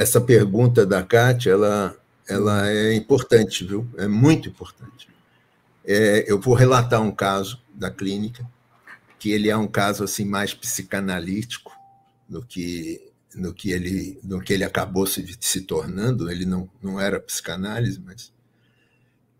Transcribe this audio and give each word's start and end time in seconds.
essa 0.00 0.18
pergunta 0.18 0.86
da 0.86 1.02
Kátia, 1.02 1.50
ela, 1.50 1.94
ela 2.26 2.70
é 2.70 2.94
importante, 2.94 3.64
viu? 3.64 3.86
É 3.98 4.08
muito 4.08 4.48
importante. 4.48 5.10
É, 5.84 6.24
eu 6.26 6.40
vou 6.40 6.54
relatar 6.54 7.02
um 7.02 7.10
caso 7.10 7.62
da 7.74 7.90
clínica, 7.90 8.48
que 9.18 9.30
ele 9.30 9.50
é 9.50 9.56
um 9.56 9.66
caso 9.66 10.02
assim 10.02 10.24
mais 10.24 10.54
psicanalítico 10.54 11.70
do 12.26 12.42
que 12.42 13.12
no 13.34 13.52
que 13.52 13.72
ele 13.72 14.18
no 14.24 14.40
que 14.40 14.54
ele 14.54 14.64
acabou 14.64 15.06
se, 15.06 15.36
se 15.38 15.60
tornando. 15.60 16.30
Ele 16.30 16.46
não, 16.46 16.66
não 16.82 16.98
era 16.98 17.20
psicanálise, 17.20 18.00
mas 18.02 18.32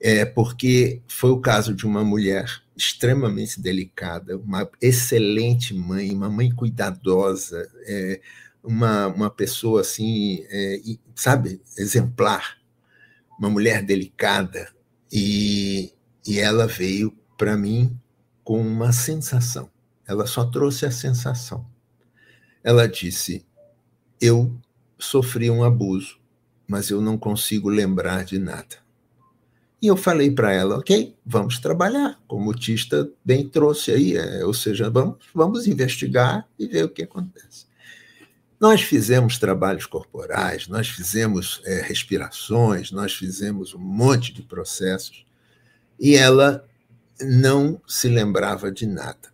é 0.00 0.24
porque 0.24 1.00
foi 1.06 1.30
o 1.30 1.40
caso 1.40 1.72
de 1.72 1.86
uma 1.86 2.02
mulher 2.02 2.50
extremamente 2.76 3.60
delicada, 3.60 4.36
uma 4.36 4.68
excelente 4.82 5.72
mãe, 5.72 6.10
uma 6.10 6.28
mãe 6.28 6.50
cuidadosa, 6.50 7.70
é, 7.86 8.20
uma, 8.68 9.06
uma 9.06 9.30
pessoa 9.30 9.80
assim, 9.80 10.44
é, 10.50 10.78
sabe, 11.14 11.62
exemplar, 11.78 12.58
uma 13.38 13.48
mulher 13.48 13.82
delicada, 13.82 14.70
e, 15.10 15.94
e 16.26 16.38
ela 16.38 16.66
veio 16.66 17.16
para 17.38 17.56
mim 17.56 17.98
com 18.44 18.60
uma 18.60 18.92
sensação. 18.92 19.70
Ela 20.06 20.26
só 20.26 20.44
trouxe 20.44 20.84
a 20.84 20.90
sensação. 20.90 21.66
Ela 22.62 22.86
disse: 22.86 23.46
Eu 24.20 24.54
sofri 24.98 25.50
um 25.50 25.64
abuso, 25.64 26.18
mas 26.66 26.90
eu 26.90 27.00
não 27.00 27.16
consigo 27.16 27.70
lembrar 27.70 28.22
de 28.22 28.38
nada. 28.38 28.76
E 29.80 29.86
eu 29.86 29.96
falei 29.96 30.30
para 30.30 30.52
ela, 30.52 30.76
ok, 30.76 31.16
vamos 31.24 31.60
trabalhar, 31.60 32.20
como 32.26 32.50
o 32.50 32.54
Tista 32.54 33.08
bem 33.24 33.48
trouxe 33.48 33.92
aí, 33.92 34.16
é, 34.16 34.44
ou 34.44 34.52
seja, 34.52 34.90
vamos, 34.90 35.18
vamos 35.32 35.68
investigar 35.68 36.48
e 36.58 36.66
ver 36.66 36.84
o 36.84 36.88
que 36.88 37.04
acontece. 37.04 37.67
Nós 38.60 38.82
fizemos 38.82 39.38
trabalhos 39.38 39.86
corporais, 39.86 40.66
nós 40.66 40.88
fizemos 40.88 41.60
é, 41.64 41.80
respirações, 41.80 42.90
nós 42.90 43.14
fizemos 43.14 43.72
um 43.72 43.78
monte 43.78 44.32
de 44.32 44.42
processos, 44.42 45.24
e 45.98 46.16
ela 46.16 46.66
não 47.20 47.80
se 47.86 48.08
lembrava 48.08 48.70
de 48.70 48.86
nada. 48.86 49.32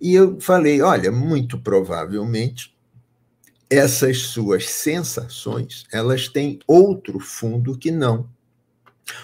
E 0.00 0.14
eu 0.14 0.40
falei, 0.40 0.82
olha, 0.82 1.12
muito 1.12 1.58
provavelmente 1.58 2.74
essas 3.68 4.22
suas 4.22 4.68
sensações, 4.68 5.84
elas 5.92 6.26
têm 6.26 6.58
outro 6.66 7.20
fundo 7.20 7.78
que 7.78 7.90
não 7.90 8.28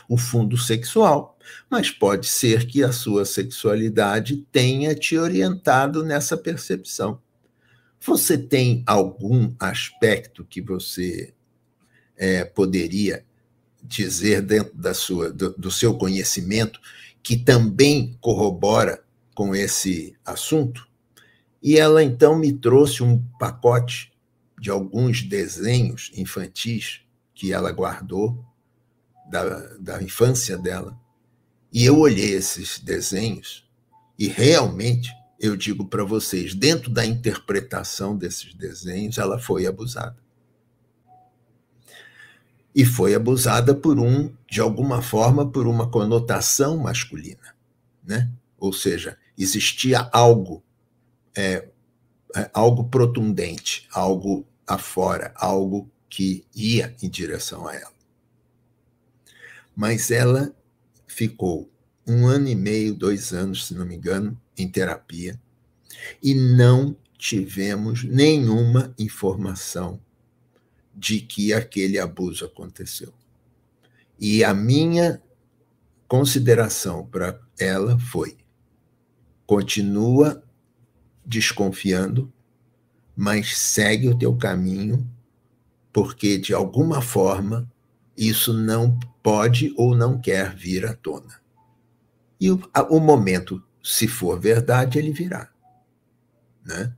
o 0.09 0.17
fundo 0.17 0.57
sexual, 0.57 1.39
mas 1.71 1.91
pode 1.91 2.29
ser 2.29 2.67
que 2.67 2.83
a 2.83 2.93
sua 2.93 3.25
sexualidade 3.25 4.47
tenha 4.53 4.95
te 4.95 5.17
orientado 5.17 6.05
nessa 6.05 6.37
percepção. 6.37 7.21
Você 8.01 8.39
tem 8.39 8.83
algum 8.87 9.55
aspecto 9.59 10.45
que 10.45 10.61
você 10.61 11.35
é, 12.17 12.45
poderia 12.45 13.25
dizer 13.83 14.43
dentro 14.43 14.77
da 14.77 14.95
sua, 14.95 15.33
do, 15.33 15.53
do 15.55 15.71
seu 15.71 15.95
conhecimento 15.95 16.81
que 17.23 17.37
também 17.37 18.17
corrobora 18.21 19.03
com 19.35 19.55
esse 19.55 20.17
assunto? 20.25 20.87
E 21.63 21.79
ela 21.79 22.03
então 22.03 22.39
me 22.39 22.53
trouxe 22.53 23.03
um 23.03 23.23
pacote 23.39 24.13
de 24.61 24.71
alguns 24.71 25.23
desenhos 25.23 26.11
infantis 26.15 27.01
que 27.35 27.53
ela 27.53 27.71
guardou 27.73 28.45
da, 29.29 29.77
da 29.77 30.03
infância 30.03 30.57
dela. 30.57 30.99
E 31.73 31.85
eu 31.85 31.99
olhei 31.99 32.33
esses 32.33 32.79
desenhos 32.79 33.69
e 34.19 34.29
realmente, 34.29 35.11
eu 35.39 35.57
digo 35.57 35.87
para 35.87 36.05
vocês, 36.05 36.55
dentro 36.55 36.91
da 36.91 37.05
interpretação 37.05 38.17
desses 38.17 38.55
desenhos, 38.55 39.19
ela 39.19 39.39
foi 39.39 39.67
abusada. 39.67 40.17
E 42.75 42.85
foi 42.85 43.15
abusada 43.15 43.75
por 43.75 43.99
um, 43.99 44.35
de 44.51 44.61
alguma 44.61 45.01
forma, 45.01 45.51
por 45.51 45.67
uma 45.67 45.89
conotação 45.89 46.77
masculina. 46.77 47.55
Né? 48.05 48.31
Ou 48.59 48.73
seja, 48.73 49.17
existia 49.37 50.09
algo, 50.13 50.63
é, 51.35 51.69
é, 52.35 52.51
algo 52.53 52.85
protundente, 52.85 53.89
algo 53.93 54.47
afora, 54.67 55.33
algo 55.37 55.91
que 56.09 56.45
ia 56.55 56.95
em 57.03 57.09
direção 57.09 57.67
a 57.67 57.75
ela 57.75 57.97
mas 59.77 60.11
ela 60.11 60.57
ficou 61.07 61.71
um 62.07 62.27
ano 62.27 62.49
e 62.49 62.55
meio, 62.55 62.95
dois 62.95 63.33
anos, 63.33 63.67
se 63.67 63.75
não 63.75 63.85
me 63.85 63.97
engano, 63.97 64.41
em 64.57 64.69
terapia, 64.69 65.41
e 66.23 66.35
não 66.35 66.97
tivemos 67.19 68.05
nenhuma 68.05 68.95
informação 68.99 70.01
de 70.95 71.21
que 71.21 71.53
aquele 71.53 71.99
abuso 71.99 72.45
aconteceu. 72.45 73.13
E 74.19 74.45
a 74.45 74.55
minha 74.55 75.21
consideração 76.09 77.05
para 77.05 77.39
ela 77.59 77.99
foi: 77.99 78.37
continua 79.47 80.43
desconfiando, 81.25 82.33
mas 83.17 83.57
segue 83.59 84.09
o 84.09 84.17
teu 84.17 84.35
caminho, 84.37 85.07
porque 85.93 86.39
de 86.39 86.55
alguma 86.55 87.03
forma 87.03 87.71
isso 88.17 88.53
não 88.53 88.99
pode 89.23 89.75
ou 89.77 89.95
não 89.97 90.19
quer 90.19 90.55
vir 90.55 90.87
à 90.87 90.95
tona. 90.95 91.46
E 92.41 92.51
o, 92.51 92.61
o 92.91 93.01
momento, 93.01 93.63
se 93.83 94.07
for 94.07 94.39
verdade, 94.39 94.99
ele 94.99 95.13
virá. 95.13 95.49
Né? 96.65 96.93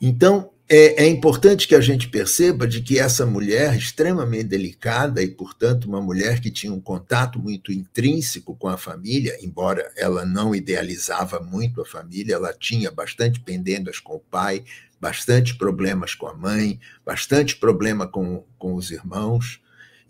Então, 0.00 0.50
é, 0.68 1.04
é, 1.04 1.08
importante 1.08 1.68
que 1.68 1.74
a 1.74 1.80
gente 1.80 2.08
perceba 2.08 2.66
de 2.66 2.80
que 2.80 2.98
essa 2.98 3.26
mulher 3.26 3.76
extremamente 3.76 4.44
delicada 4.44 5.22
e, 5.22 5.28
portanto, 5.28 5.84
uma 5.84 6.00
mulher 6.00 6.40
que 6.40 6.50
tinha 6.50 6.72
um 6.72 6.80
contato 6.80 7.38
muito 7.38 7.70
intrínseco 7.70 8.56
com 8.56 8.68
a 8.68 8.78
família, 8.78 9.36
embora 9.42 9.92
ela 9.96 10.24
não 10.24 10.54
idealizava 10.54 11.40
muito 11.40 11.82
a 11.82 11.86
família, 11.86 12.34
ela 12.34 12.54
tinha 12.54 12.90
bastante 12.90 13.40
pendendas 13.40 13.98
com 13.98 14.14
o 14.14 14.20
pai, 14.20 14.64
bastante 14.98 15.56
problemas 15.56 16.14
com 16.14 16.26
a 16.26 16.34
mãe, 16.34 16.80
bastante 17.04 17.56
problema 17.56 18.06
com, 18.06 18.44
com 18.56 18.74
os 18.74 18.90
irmãos, 18.90 19.60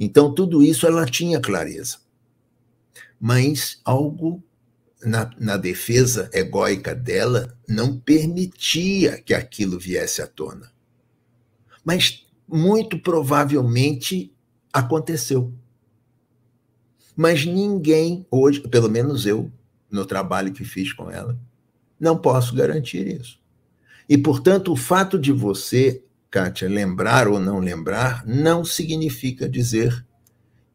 então, 0.04 0.34
tudo 0.34 0.64
isso 0.64 0.84
ela 0.84 1.06
tinha 1.06 1.40
clareza. 1.40 1.98
Mas 3.20 3.80
algo 3.84 4.42
na, 5.04 5.30
na 5.38 5.56
defesa 5.56 6.30
egóica 6.32 6.94
dela 6.94 7.56
não 7.68 7.98
permitia 7.98 9.20
que 9.20 9.34
aquilo 9.34 9.78
viesse 9.78 10.22
à 10.22 10.26
tona. 10.26 10.70
Mas 11.84 12.26
muito 12.48 12.98
provavelmente 12.98 14.32
aconteceu. 14.72 15.52
Mas 17.16 17.44
ninguém 17.44 18.26
hoje, 18.30 18.60
pelo 18.60 18.88
menos 18.88 19.26
eu, 19.26 19.50
no 19.90 20.06
trabalho 20.06 20.52
que 20.52 20.64
fiz 20.64 20.92
com 20.92 21.10
ela, 21.10 21.38
não 21.98 22.16
posso 22.16 22.54
garantir 22.54 23.06
isso. 23.20 23.40
E, 24.08 24.16
portanto, 24.16 24.72
o 24.72 24.76
fato 24.76 25.18
de 25.18 25.32
você 25.32 26.02
Kátia, 26.32 26.66
lembrar 26.66 27.28
ou 27.28 27.38
não 27.38 27.58
lembrar 27.58 28.24
não 28.26 28.64
significa 28.64 29.46
dizer 29.46 30.02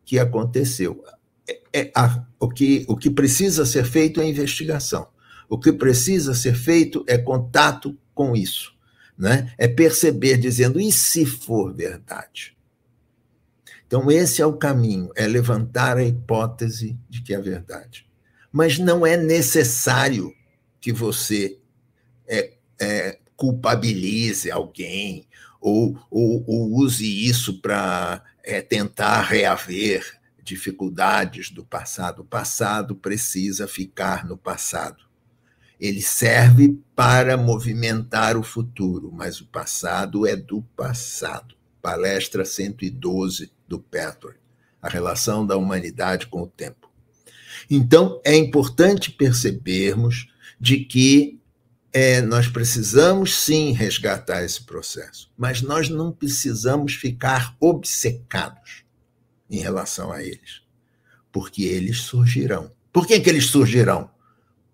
que 0.05 0.19
aconteceu. 0.19 1.03
É, 1.47 1.61
é, 1.73 1.91
a, 1.95 2.25
o, 2.39 2.49
que, 2.49 2.85
o 2.87 2.97
que 2.97 3.09
precisa 3.09 3.65
ser 3.65 3.85
feito 3.85 4.19
é 4.19 4.27
investigação. 4.27 5.07
O 5.49 5.57
que 5.57 5.71
precisa 5.71 6.33
ser 6.33 6.55
feito 6.55 7.05
é 7.07 7.17
contato 7.17 7.97
com 8.13 8.35
isso. 8.35 8.75
Né? 9.17 9.53
É 9.57 9.67
perceber, 9.67 10.37
dizendo, 10.37 10.79
e 10.79 10.91
se 10.91 11.25
for 11.25 11.73
verdade? 11.73 12.55
Então, 13.87 14.11
esse 14.11 14.41
é 14.41 14.45
o 14.45 14.57
caminho, 14.57 15.09
é 15.15 15.25
levantar 15.25 15.97
a 15.97 16.03
hipótese 16.03 16.97
de 17.09 17.21
que 17.21 17.33
é 17.33 17.39
verdade. 17.39 18.05
Mas 18.51 18.77
não 18.77 19.05
é 19.05 19.15
necessário 19.15 20.33
que 20.81 20.91
você 20.91 21.57
é, 22.27 22.53
é, 22.79 23.19
culpabilize 23.35 24.51
alguém 24.51 25.25
ou, 25.61 25.97
ou, 26.11 26.43
ou 26.45 26.73
use 26.75 27.05
isso 27.05 27.61
para 27.61 28.21
é, 28.43 28.61
tentar 28.61 29.21
reaver 29.21 30.17
dificuldades 30.47 31.49
do 31.49 31.63
passado. 31.63 32.21
O 32.21 32.25
passado 32.25 32.95
precisa 32.95 33.67
ficar 33.67 34.25
no 34.25 34.37
passado. 34.37 35.03
Ele 35.79 36.01
serve 36.01 36.79
para 36.95 37.37
movimentar 37.37 38.37
o 38.37 38.43
futuro, 38.43 39.11
mas 39.13 39.41
o 39.41 39.45
passado 39.45 40.25
é 40.25 40.35
do 40.35 40.61
passado. 40.75 41.55
Palestra 41.81 42.43
112 42.43 43.51
do 43.67 43.79
Petro, 43.79 44.33
a 44.81 44.89
relação 44.89 45.45
da 45.45 45.55
humanidade 45.55 46.27
com 46.27 46.41
o 46.43 46.47
tempo. 46.47 46.89
Então, 47.69 48.21
é 48.23 48.35
importante 48.35 49.11
percebermos 49.11 50.27
de 50.59 50.79
que 50.79 51.39
é, 51.93 52.21
nós 52.21 52.47
precisamos 52.47 53.35
sim 53.35 53.71
resgatar 53.71 54.43
esse 54.43 54.63
processo, 54.63 55.31
mas 55.37 55.61
nós 55.61 55.89
não 55.89 56.11
precisamos 56.11 56.93
ficar 56.93 57.55
obcecados 57.59 58.86
em 59.49 59.59
relação 59.59 60.11
a 60.11 60.23
eles, 60.23 60.61
porque 61.31 61.63
eles 61.63 62.01
surgirão. 62.01 62.71
Por 62.91 63.05
que, 63.05 63.19
que 63.19 63.29
eles 63.29 63.45
surgirão? 63.45 64.09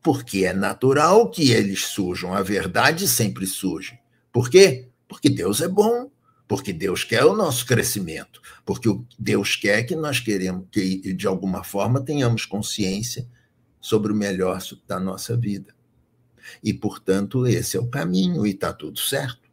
Porque 0.01 0.45
é 0.45 0.53
natural 0.53 1.29
que 1.29 1.51
eles 1.51 1.85
surjam, 1.85 2.33
a 2.33 2.41
verdade 2.41 3.07
sempre 3.07 3.45
surge. 3.45 3.99
Por 4.31 4.49
quê? 4.49 4.89
Porque 5.07 5.29
Deus 5.29 5.61
é 5.61 5.67
bom, 5.67 6.09
porque 6.47 6.73
Deus 6.73 7.03
quer 7.03 7.23
o 7.23 7.35
nosso 7.35 7.65
crescimento, 7.65 8.41
porque 8.65 8.89
Deus 9.17 9.55
quer 9.55 9.83
que 9.83 9.95
nós 9.95 10.19
queremos 10.19 10.67
que 10.71 11.13
de 11.13 11.27
alguma 11.27 11.63
forma 11.63 12.01
tenhamos 12.01 12.45
consciência 12.45 13.27
sobre 13.79 14.11
o 14.11 14.15
melhor 14.15 14.61
da 14.87 14.99
nossa 14.99 15.37
vida. 15.37 15.73
E 16.63 16.73
portanto 16.73 17.47
esse 17.47 17.77
é 17.77 17.79
o 17.79 17.87
caminho 17.87 18.45
e 18.45 18.51
está 18.51 18.73
tudo 18.73 18.99
certo. 18.99 19.49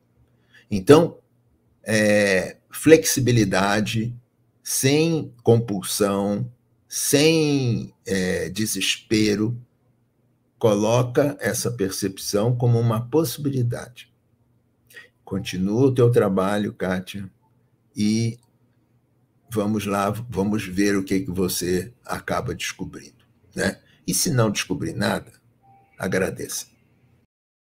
Então 0.70 1.18
é, 1.84 2.56
flexibilidade, 2.70 4.14
sem 4.62 5.34
compulsão, 5.42 6.50
sem 6.88 7.94
é, 8.06 8.48
desespero, 8.48 9.56
coloca 10.58 11.36
essa 11.40 11.70
percepção 11.70 12.54
como 12.54 12.78
uma 12.78 13.08
possibilidade. 13.08 14.12
Continua 15.24 15.86
o 15.86 15.94
teu 15.94 16.10
trabalho, 16.10 16.74
Kátia, 16.74 17.30
e 17.96 18.38
vamos 19.50 19.86
lá, 19.86 20.10
vamos 20.28 20.66
ver 20.66 20.96
o 20.96 21.04
que, 21.04 21.20
que 21.20 21.30
você 21.30 21.92
acaba 22.04 22.54
descobrindo. 22.54 23.24
Né? 23.54 23.80
E 24.06 24.12
se 24.12 24.30
não 24.30 24.50
descobrir 24.50 24.92
nada, 24.92 25.32
agradeça. 25.98 26.66